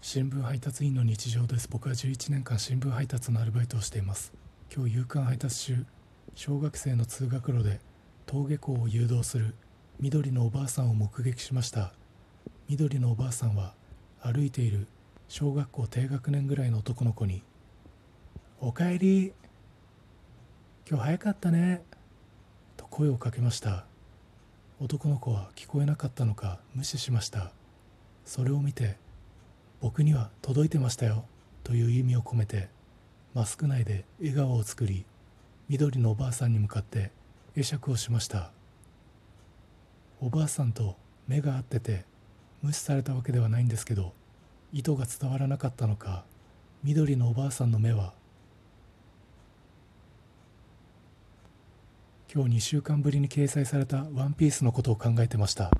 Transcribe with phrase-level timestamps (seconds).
[0.00, 1.68] 新聞配達員の日常です。
[1.68, 4.32] 僕は11年間新聞配達のアルバイトをしています。
[4.74, 5.86] 今日夕刊配達中
[6.36, 7.80] 小学生の通学路で
[8.28, 9.56] 登下校を誘導する
[9.98, 11.92] 緑のおばあさんを目撃しました。
[12.68, 13.74] 緑のおばあさんは
[14.20, 14.86] 歩いている
[15.26, 17.42] 小学校低学年ぐらいの男の子に
[18.60, 19.32] 「おかえり
[20.88, 21.82] 今日早かったね」
[22.78, 23.84] と声をかけました。
[24.78, 27.52] 男の子は聞こえなかったのか無視しました。
[28.24, 28.96] それを見て
[29.80, 31.24] 僕には届いてましたよ
[31.64, 32.68] という意味を込めて
[33.34, 35.04] マスク内で笑顔を作り
[35.68, 37.12] 緑のおばあさんに向かって
[37.54, 38.50] 会釈をしました。
[40.20, 40.96] おばあさんと
[41.28, 42.04] 目が合ってて
[42.60, 44.12] 無視されたわけではないんですけど
[44.72, 46.24] 意図が伝わらなかったのか
[46.82, 48.14] 緑のおばあさんの目は
[52.32, 55.70] 今日2週間ぶりに掲載された「ワンピースのことを考えてました。